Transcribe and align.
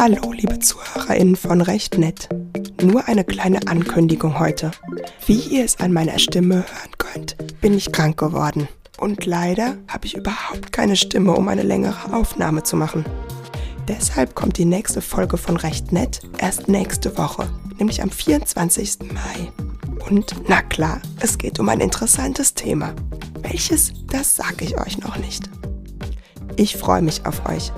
Hallo, 0.00 0.32
liebe 0.32 0.60
ZuhörerInnen 0.60 1.34
von 1.34 1.60
Recht 1.60 1.98
Nett. 1.98 2.28
Nur 2.80 3.08
eine 3.08 3.24
kleine 3.24 3.66
Ankündigung 3.66 4.38
heute. 4.38 4.70
Wie 5.26 5.40
ihr 5.40 5.64
es 5.64 5.80
an 5.80 5.92
meiner 5.92 6.20
Stimme 6.20 6.54
hören 6.54 6.92
könnt, 6.98 7.36
bin 7.60 7.74
ich 7.74 7.90
krank 7.90 8.16
geworden. 8.16 8.68
Und 8.96 9.26
leider 9.26 9.76
habe 9.88 10.06
ich 10.06 10.16
überhaupt 10.16 10.70
keine 10.70 10.94
Stimme, 10.94 11.32
um 11.32 11.48
eine 11.48 11.64
längere 11.64 12.14
Aufnahme 12.14 12.62
zu 12.62 12.76
machen. 12.76 13.04
Deshalb 13.88 14.36
kommt 14.36 14.56
die 14.56 14.66
nächste 14.66 15.02
Folge 15.02 15.36
von 15.36 15.56
Recht 15.56 15.90
Nett 15.90 16.20
erst 16.38 16.68
nächste 16.68 17.18
Woche, 17.18 17.48
nämlich 17.76 18.00
am 18.00 18.12
24. 18.12 18.98
Mai. 19.12 19.50
Und 20.08 20.32
na 20.46 20.62
klar, 20.62 21.02
es 21.18 21.38
geht 21.38 21.58
um 21.58 21.68
ein 21.68 21.80
interessantes 21.80 22.54
Thema. 22.54 22.94
Welches, 23.42 23.92
das 24.06 24.36
sage 24.36 24.64
ich 24.64 24.78
euch 24.80 24.98
noch 24.98 25.16
nicht. 25.16 25.50
Ich 26.54 26.76
freue 26.76 27.02
mich 27.02 27.26
auf 27.26 27.44
euch. 27.48 27.72